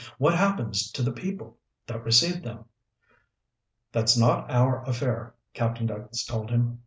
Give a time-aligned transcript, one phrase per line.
[0.17, 2.65] "What happens to the people that received them?"
[3.91, 6.79] "That's not our affair," Captain Douglas told him.